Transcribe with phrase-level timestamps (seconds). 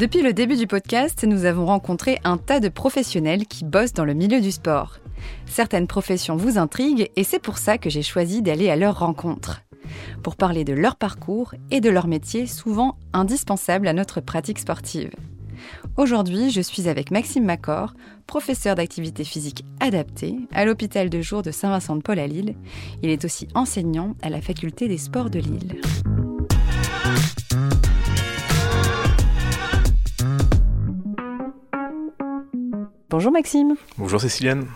[0.00, 4.06] Depuis le début du podcast, nous avons rencontré un tas de professionnels qui bossent dans
[4.06, 4.96] le milieu du sport.
[5.44, 9.60] Certaines professions vous intriguent et c'est pour ça que j'ai choisi d'aller à leur rencontre.
[10.22, 15.10] Pour parler de leur parcours et de leur métier souvent indispensable à notre pratique sportive.
[15.98, 17.92] Aujourd'hui, je suis avec Maxime Macor,
[18.26, 22.54] professeur d'activité physique adaptée à l'hôpital de jour de Saint-Vincent-de-Paul à Lille.
[23.02, 25.78] Il est aussi enseignant à la faculté des sports de Lille.
[33.20, 33.74] Bonjour Maxime.
[33.98, 34.66] Bonjour Céciliane.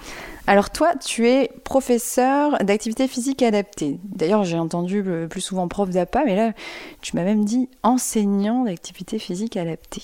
[0.47, 3.98] Alors toi, tu es professeur d'activité physique adaptée.
[4.05, 6.52] D'ailleurs, j'ai entendu le plus souvent prof d'APA, mais là,
[7.01, 10.02] tu m'as même dit enseignant d'activité physique adaptée.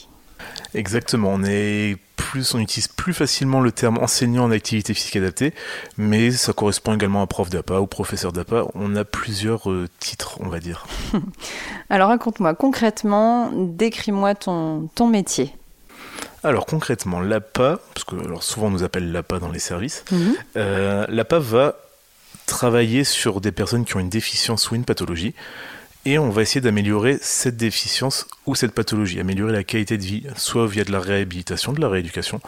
[0.72, 5.52] Exactement, on est plus, on utilise plus facilement le terme enseignant en activité physique adaptée,
[5.98, 8.64] mais ça correspond également à prof d'APA ou professeur d'APA.
[8.74, 10.86] On a plusieurs euh, titres, on va dire.
[11.90, 15.52] Alors raconte-moi concrètement, décris-moi ton, ton métier.
[16.42, 20.04] Alors concrètement, l'APA, parce que alors, souvent on nous appelle l'APA dans les services,
[20.56, 21.76] euh, l'APA va
[22.46, 25.34] travailler sur des personnes qui ont une déficience ou une pathologie,
[26.06, 30.26] et on va essayer d'améliorer cette déficience ou cette pathologie, améliorer la qualité de vie,
[30.36, 32.40] soit via de la réhabilitation, de la rééducation,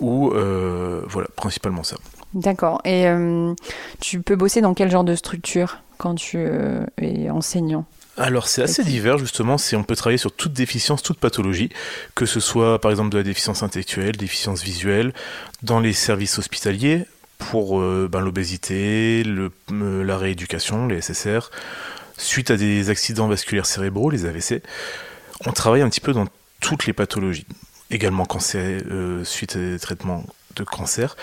[0.00, 1.96] ou euh, voilà, principalement ça.
[2.32, 2.80] D'accord.
[2.86, 3.54] Et euh,
[4.00, 7.84] tu peux bosser dans quel genre de structure quand tu es enseignant?
[8.20, 11.70] Alors c'est assez divers justement, on peut travailler sur toute déficience, toute pathologie,
[12.14, 15.14] que ce soit par exemple de la déficience intellectuelle, déficience visuelle,
[15.62, 17.06] dans les services hospitaliers,
[17.38, 21.50] pour euh, ben, l'obésité, euh, la rééducation, les SSR,
[22.18, 24.62] suite à des accidents vasculaires cérébraux, les AVC.
[25.46, 26.28] On travaille un petit peu dans
[26.60, 27.46] toutes les pathologies,
[27.90, 30.26] également cancer, euh, suite à des traitements
[30.60, 31.16] de cancer.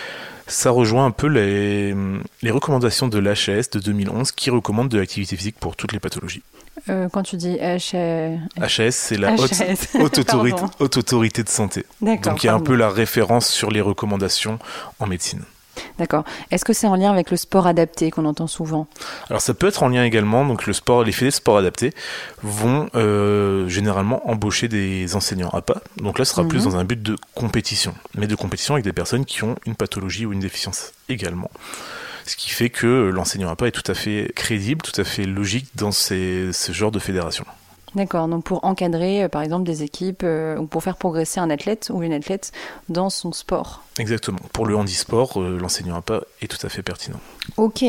[0.46, 1.94] Ça rejoint un peu les,
[2.42, 6.42] les recommandations de l'HAS de 2011 qui recommande de l'activité physique pour toutes les pathologies.
[6.88, 9.34] Euh, quand tu dis HAS, c'est la
[10.00, 10.18] haute,
[10.80, 11.84] autorité, de santé.
[12.00, 14.58] Donc il y a un peu la référence sur les recommandations
[14.98, 15.42] en médecine.
[15.98, 16.24] D'accord.
[16.50, 18.86] Est-ce que c'est en lien avec le sport adapté qu'on entend souvent?
[19.28, 20.46] Alors ça peut être en lien également.
[20.46, 21.92] Donc le sport, les fédés de sport adapté
[22.42, 25.82] vont euh, généralement embaucher des enseignants APA.
[25.96, 26.72] Donc là, ce sera plus mhm.
[26.72, 30.24] dans un but de compétition, mais de compétition avec des personnes qui ont une pathologie
[30.24, 31.50] ou une déficience également.
[32.26, 35.68] Ce qui fait que l'enseignant APA est tout à fait crédible, tout à fait logique
[35.74, 37.44] dans ce genre de fédération.
[37.98, 41.50] D'accord, donc pour encadrer euh, par exemple des équipes euh, ou pour faire progresser un
[41.50, 42.52] athlète ou une athlète
[42.88, 43.82] dans son sport.
[43.98, 44.38] Exactement.
[44.52, 47.18] Pour le handisport, euh, l'enseignant APA est tout à fait pertinent.
[47.56, 47.84] Ok.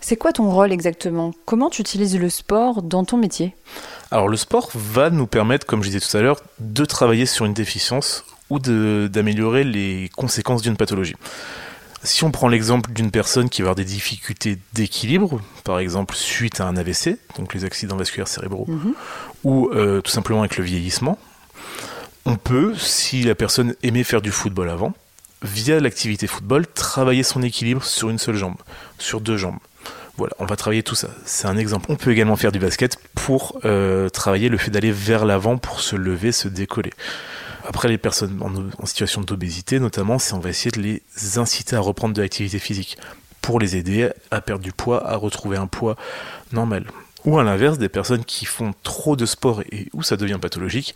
[0.00, 1.30] C'est quoi ton rôle exactement?
[1.44, 3.54] Comment tu utilises le sport dans ton métier?
[4.10, 7.44] Alors le sport va nous permettre, comme je disais tout à l'heure, de travailler sur
[7.44, 11.14] une déficience ou d'améliorer les conséquences d'une pathologie.
[12.04, 16.60] Si on prend l'exemple d'une personne qui va avoir des difficultés d'équilibre, par exemple suite
[16.60, 18.94] à un AVC, donc les accidents vasculaires cérébraux, mhm.
[19.44, 21.18] ou euh, tout simplement avec le vieillissement,
[22.24, 24.94] on peut, si la personne aimait faire du football avant,
[25.42, 28.56] via l'activité football, travailler son équilibre sur une seule jambe,
[28.98, 29.58] sur deux jambes.
[30.18, 31.08] Voilà, on va travailler tout ça.
[31.24, 31.86] C'est un exemple.
[31.88, 35.80] On peut également faire du basket pour euh, travailler le fait d'aller vers l'avant pour
[35.80, 36.92] se lever, se décoller.
[37.64, 41.02] Après, les personnes en, situation d'obésité, notamment, c'est on va essayer de les
[41.38, 42.98] inciter à reprendre de l'activité physique
[43.40, 45.96] pour les aider à perdre du poids, à retrouver un poids
[46.52, 46.86] normal.
[47.24, 50.94] Ou à l'inverse, des personnes qui font trop de sport et où ça devient pathologique,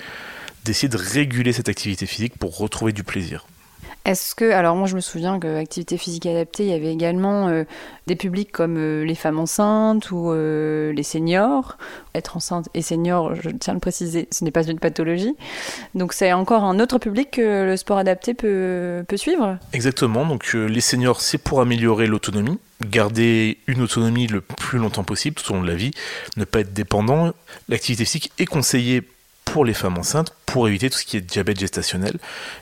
[0.65, 3.47] d'essayer de réguler cette activité physique pour retrouver du plaisir.
[4.07, 7.49] Est-ce que, alors moi je me souviens que activité physique adaptée, il y avait également
[7.49, 7.65] euh,
[8.07, 11.77] des publics comme euh, les femmes enceintes ou euh, les seniors.
[12.15, 15.35] Être enceinte et senior, je tiens à le préciser, ce n'est pas une pathologie.
[15.97, 20.53] Donc c'est encore un autre public que le sport adapté peut, peut suivre Exactement, donc
[20.53, 25.57] les seniors c'est pour améliorer l'autonomie, garder une autonomie le plus longtemps possible tout au
[25.57, 25.91] long de la vie,
[26.37, 27.33] ne pas être dépendant.
[27.69, 29.03] L'activité physique est conseillée
[29.45, 32.15] pour les femmes enceintes pour éviter tout ce qui est diabète gestationnel,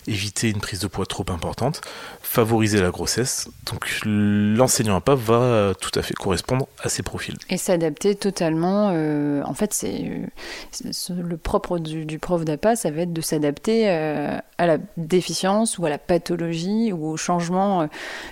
[0.09, 1.81] éviter une prise de poids trop importante,
[2.23, 3.49] favoriser la grossesse.
[3.67, 7.37] Donc l'enseignant APA va tout à fait correspondre à ces profils.
[7.51, 8.91] Et s'adapter totalement.
[8.93, 10.11] Euh, en fait, c'est
[11.09, 15.87] le propre du, prof d'APA, ça va être de s'adapter euh, à la déficience ou
[15.87, 17.87] à la pathologie ou au changement euh,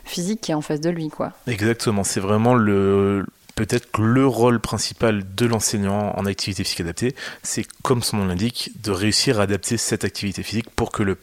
[0.04, 1.34] physique qui est en face de lui, quoi.
[1.46, 2.02] Exactement.
[2.02, 3.24] C'est vraiment le
[3.66, 7.14] peut-être que le rôle principal de l'enseignant en activité physique adaptée,
[7.44, 11.16] c'est, comme son nom l'indique, de réussir à adapter cette activité physique pour que le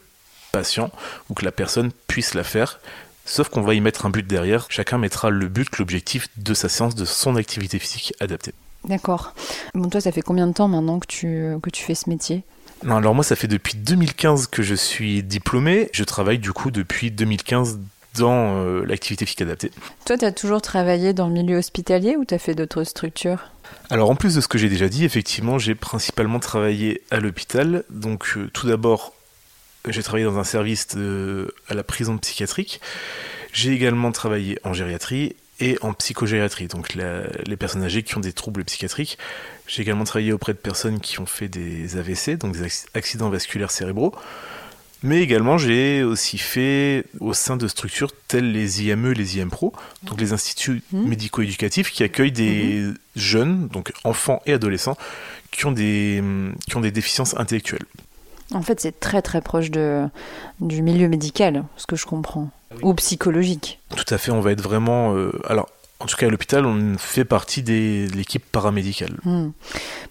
[0.50, 0.90] patient
[1.28, 2.80] ou que la personne puisse la faire.
[3.26, 4.66] Sauf qu'on va y mettre un but derrière.
[4.70, 8.54] Chacun mettra le but, l'objectif de sa séance, de son activité physique adaptée.
[8.84, 9.34] D'accord.
[9.74, 12.42] Bon, toi, ça fait combien de temps maintenant que tu, que tu fais ce métier?
[12.84, 15.90] Non, alors moi, ça fait depuis 2015 que je suis diplômé.
[15.92, 17.78] Je travaille du coup depuis 2015
[18.16, 19.70] dans euh, l'activité physique adaptée.
[20.04, 23.50] Toi, tu as toujours travaillé dans le milieu hospitalier ou tu as fait d'autres structures?
[23.88, 27.84] Alors en plus de ce que j'ai déjà dit, effectivement, j'ai principalement travaillé à l'hôpital.
[27.90, 29.12] Donc euh, tout d'abord
[29.88, 30.88] j'ai travaillé dans un service
[31.68, 32.80] à la prison psychiatrique.
[33.52, 38.32] J'ai également travaillé en gériatrie et en psychogériatrie, donc les personnes âgées qui ont des
[38.32, 39.18] troubles psychiatriques.
[39.66, 43.70] J'ai également travaillé auprès de personnes qui ont fait des AVC, donc des accidents vasculaires
[43.70, 44.14] cérébraux.
[45.02, 50.20] Mais également, j'ai aussi fait au sein de structures telles les IME, les IMPRO, donc
[50.20, 51.08] les instituts mmh.
[51.08, 52.94] médico-éducatifs qui accueillent des mmh.
[53.16, 54.98] jeunes, donc enfants et adolescents,
[55.50, 56.22] qui ont des,
[56.68, 57.86] qui ont des déficiences intellectuelles.
[58.52, 60.06] En fait, c'est très très proche de,
[60.60, 62.50] du milieu médical, ce que je comprends,
[62.82, 63.80] ou psychologique.
[63.96, 65.14] Tout à fait, on va être vraiment...
[65.14, 65.68] Euh, alors,
[66.00, 69.18] en tout cas, à l'hôpital, on fait partie de l'équipe paramédicale.
[69.24, 69.50] Hmm.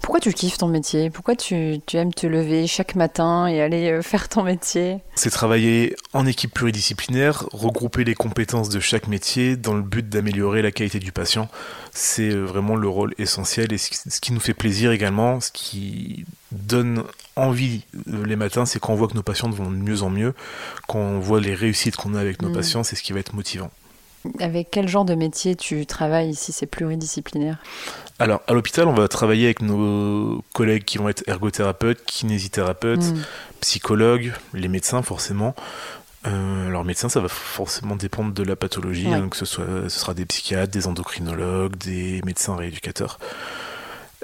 [0.02, 1.10] Pourquoi tu kiffes ton métier?
[1.10, 5.00] Pourquoi tu, aimes te lever chaque matin et aller euh, faire ton métier?
[5.16, 10.62] C'est travailler en équipe pluridisciplinaire, regrouper les compétences de chaque métier dans le but d'améliorer
[10.62, 11.50] la qualité du patient.
[11.92, 16.24] C'est euh, vraiment le rôle essentiel et ce qui nous fait plaisir également, ce qui
[16.52, 17.04] donne
[17.36, 20.12] envie euh, les matins, c'est quand on voit que nos patients vont de mieux en
[20.12, 20.36] mieux,
[20.88, 22.54] quand on voit les réussites qu'on a avec nos hmm.
[22.54, 23.72] patients, c'est ce qui va être motivant.
[24.40, 27.58] Avec quel genre de métier tu travailles ici C'est pluridisciplinaire?
[28.20, 33.22] Alors, à l'hôpital, on va travailler avec nos collègues qui vont être ergothérapeutes, kinésithérapeutes, hmm.
[33.62, 35.56] psychologues, les médecins forcément.
[36.28, 40.14] Euh, alors médecin, ça va forcément dépendre de la pathologie, donc ce, soit, ce sera
[40.14, 43.20] des psychiatres, des endocrinologues, des médecins rééducateurs.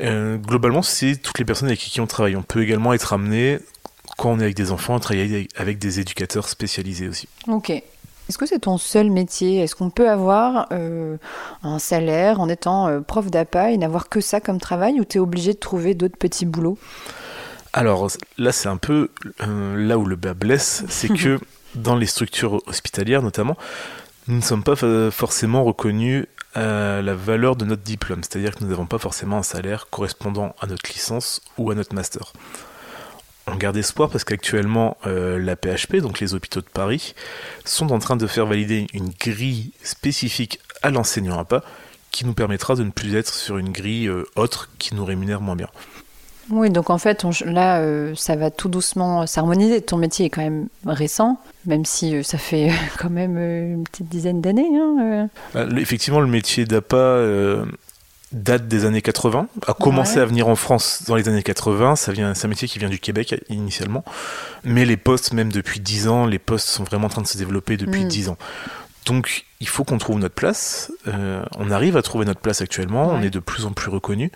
[0.01, 2.36] Euh, globalement, c'est toutes les personnes avec qui on travaille.
[2.36, 3.59] On peut également être amené,
[4.18, 7.30] quand on est avec des enfants, à travailler avec des éducateurs spécialisés aussi.
[7.47, 7.71] Ok.
[8.27, 9.60] Est-ce que c'est ton seul métier?
[9.60, 11.18] Est-ce qu'on peut avoir euh,
[11.63, 15.18] un salaire en étant euh, prof d'APA et n'avoir que ça comme travail ou tu
[15.18, 16.77] es obligé de trouver d'autres petits boulots?
[17.74, 18.07] Alors
[18.38, 19.12] là, c'est un peu
[19.42, 21.39] euh, là où le bas blesse, c'est que
[21.75, 23.57] dans les structures hospitalières notamment,
[24.28, 24.75] nous ne sommes pas
[25.12, 26.25] forcément reconnus
[26.56, 30.56] à la valeur de notre diplôme, c'est-à-dire que nous n'avons pas forcément un salaire correspondant
[30.62, 32.31] à notre licence ou à notre master
[33.56, 37.16] on garde espoir parce qu'actuellement, euh, la PHP, donc les hôpitaux de Paris,
[37.63, 41.63] sont en train de faire valider une grille spécifique à l'enseignant APA
[42.12, 45.40] qui nous permettra de ne plus être sur une grille euh, autre qui nous rémunère
[45.40, 45.69] moins bien.
[46.52, 49.81] Oui, donc en fait, là, euh, ça va tout doucement s'harmoniser.
[49.81, 54.42] Ton métier est quand même récent, même si ça fait quand même une petite dizaine
[54.42, 54.69] d'années.
[54.78, 55.30] Hein,
[55.78, 57.24] effectivement, le métier d'APA
[58.31, 61.95] date des années 80, a commencé à venir en France dans les années 80.
[61.95, 64.04] Ça vient, c'est un métier qui vient du Québec initialement,
[64.63, 67.38] mais les postes, même depuis 10 ans, les postes sont vraiment en train de se
[67.38, 68.31] développer depuis 10 hmm.
[68.31, 68.38] ans.
[69.06, 70.92] Donc, il faut qu'on trouve notre place.
[71.07, 73.10] Euh, on arrive à trouver notre place actuellement.
[73.12, 74.31] On est de plus en plus reconnu.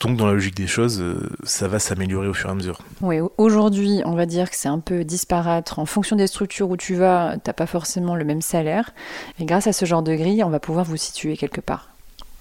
[0.00, 2.78] Donc, dans la logique des choses, euh, ça va s'améliorer au fur et à mesure.
[3.00, 5.78] Oui, aujourd'hui, on va dire que c'est un peu disparate.
[5.78, 8.92] En fonction des structures où tu vas, t'as pas forcément le même salaire.
[9.40, 11.95] Et grâce à ce genre de grille, on va pouvoir vous situer quelque part.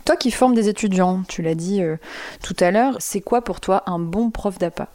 [0.06, 1.98] Toi qui formes des étudiants, tu l'as dit euh,
[2.44, 4.88] tout à l'heure, c'est quoi pour toi un bon prof d'APA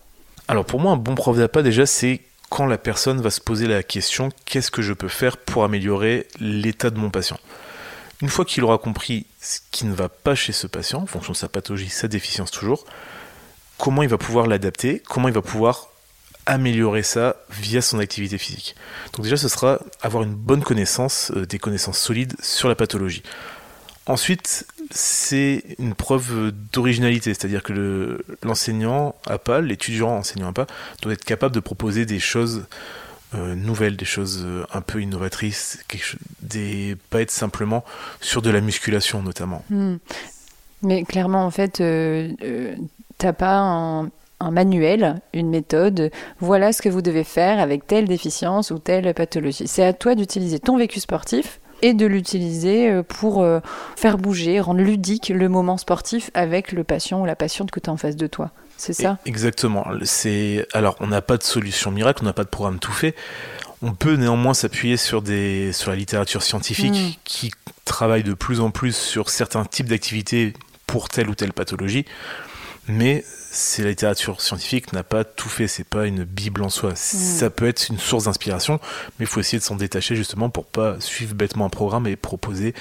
[0.46, 3.66] Alors pour moi, un bon prof d'APA, déjà, c'est quand la personne va se poser
[3.66, 7.38] la question qu'est-ce que je peux faire pour améliorer l'état de mon patient?
[8.22, 11.32] Une fois qu'il aura compris ce qui ne va pas chez ce patient, en fonction
[11.32, 12.84] de sa pathologie, sa déficience toujours,
[13.78, 15.88] comment il va pouvoir l'adapter, comment il va pouvoir
[16.46, 18.76] améliorer ça via son activité physique.
[19.14, 23.22] Donc déjà, ce sera avoir une bonne connaissance, euh, des connaissances solides sur la pathologie.
[24.06, 30.66] Ensuite, c'est une preuve d'originalité, c'est-à-dire que l'enseignant APA, l'étudiant enseignant APA,
[31.02, 32.64] doit être capable de proposer des choses
[33.34, 35.84] euh, nouvelles, des choses euh, un peu innovatrices,
[36.42, 37.84] des, pas être simplement
[38.20, 39.64] sur de la musculation notamment.
[39.70, 39.96] Hmm.
[40.82, 42.74] Mais clairement, en fait, euh,
[43.18, 43.58] t'as pas
[44.40, 49.14] un manuel, une méthode, voilà ce que vous devez faire avec telle déficience ou telle
[49.14, 49.68] pathologie.
[49.68, 53.60] C'est à toi d'utiliser ton vécu sportif et de l'utiliser euh, pour euh,
[53.96, 57.90] faire bouger, rendre ludique le moment sportif avec le patient ou la patiente que tu
[57.90, 58.50] as en face de toi.
[58.76, 59.18] C'est ça?
[59.26, 59.86] Exactement.
[60.04, 63.14] C'est alors on n'a pas de solution miracle, on n'a pas de programme tout fait.
[63.82, 67.18] On peut néanmoins s'appuyer sur des sur la littérature scientifique hmm.
[67.24, 67.50] qui
[67.84, 70.54] travaille de plus en plus sur certains types d'activités
[70.86, 72.06] pour telle ou telle pathologie.
[72.88, 76.92] Mais c'est la littérature scientifique n'a pas tout fait, c'est pas une bible en soi.
[76.92, 76.96] Mm.
[76.96, 78.80] Ça peut être une source d'inspiration,
[79.18, 82.16] mais il faut essayer de s'en détacher justement pour pas suivre bêtement un programme et
[82.16, 82.74] proposer,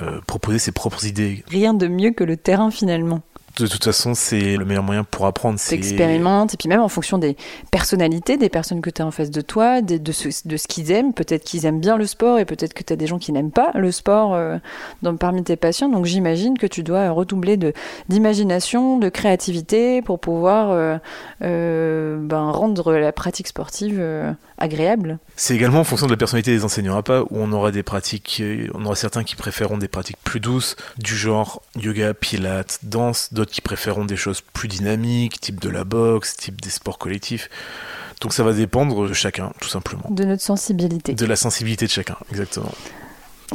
[0.00, 1.44] euh, proposer ses propres idées.
[1.48, 3.22] Rien de mieux que le terrain finalement
[3.58, 5.58] de toute façon, c'est le meilleur moyen pour apprendre.
[5.58, 7.36] T'expérimentes, et puis même en fonction des
[7.70, 11.14] personnalités, des personnes que tu as en face de toi, de, ce, qu'ils aiment.
[11.14, 13.50] Peut-être qu'ils aiment bien le sport, et peut-être que tu as des gens qui n'aiment
[13.50, 14.58] pas le sport euh,
[15.18, 15.88] parmi tes patients.
[15.88, 17.58] Donc j'imagine que tu dois redoubler
[18.08, 20.98] d'imagination, de, créativité pour pouvoir euh,
[21.42, 24.02] euh, ben, rendre la pratique sportive
[24.58, 25.18] agréable.
[25.36, 27.82] C'est également en fonction de la personnalité des enseignants à pas, où on aura des
[27.82, 28.42] pratiques,
[28.74, 33.52] on aura certains qui préféreront des pratiques plus douces, du genre yoga, pilates, danse, d'autres
[33.52, 37.50] qui préféreront des choses plus dynamiques, type de la boxe, type des sports collectifs.
[38.20, 40.04] Donc ça va dépendre de chacun, tout simplement.
[40.10, 41.12] De notre sensibilité.
[41.12, 42.72] De la sensibilité de chacun, exactement.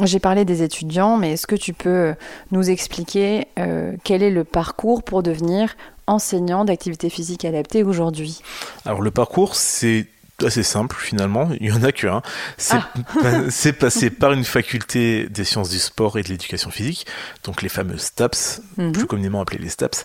[0.02, 2.14] J'ai parlé des étudiants, mais est-ce que tu peux
[2.50, 8.40] nous expliquer euh, quel est le parcours pour devenir enseignant d'activité physique adaptée aujourd'hui?
[8.86, 10.06] Alors le parcours, c'est
[10.44, 12.22] assez simple finalement, il y en a qu'un.
[12.56, 13.72] C'est ah.
[13.78, 17.06] passé par une faculté des sciences du sport et de l'éducation physique,
[17.44, 18.92] donc les fameux STAPS, mhm.
[18.92, 20.04] plus communément appelés les STAPS,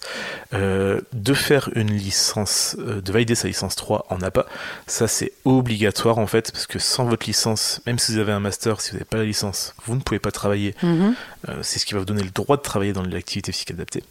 [0.53, 4.46] euh, de faire une licence, euh, de valider sa licence 3 en APA.
[4.88, 8.39] Ça c'est obligatoire en fait, parce que sans votre licence, même si vous avez un
[8.39, 10.75] master, si vous n'avez pas la licence, vous ne pouvez pas travailler.
[10.84, 11.15] Mhm.
[11.50, 14.03] Euh, c'est ce qui va vous donner le droit de travailler dans l'activité physique adaptée.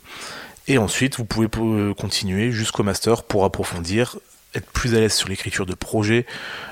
[0.69, 1.49] Et ensuite, vous pouvez
[1.95, 4.17] continuer jusqu'au master pour approfondir
[4.55, 6.27] être plus à l'aise sur l'écriture de projets,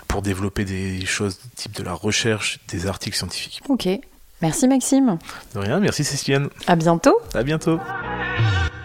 [0.09, 3.61] pour développer des choses type de la recherche, des articles scientifiques.
[3.69, 3.89] Ok.
[4.43, 5.19] Merci Maxime.
[5.55, 6.49] De rien, merci Céciliane.
[6.67, 7.19] À bientôt.
[7.35, 7.81] À bientôt.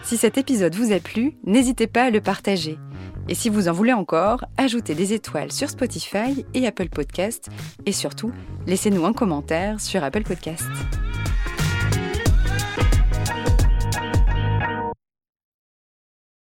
[0.04, 2.78] Si cet épisode vous a plu, n'hésitez pas à le partager.
[3.28, 7.50] Et si vous en voulez encore, ajoutez des étoiles sur Spotify et Apple Podcast.
[7.86, 8.32] Et surtout,
[8.66, 10.66] laissez-nous un commentaire sur Apple Podcast.